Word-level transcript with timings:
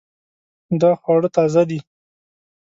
دا 0.81 0.91
خواړه 0.99 1.29
تازه 1.35 1.63
دي 1.69 1.79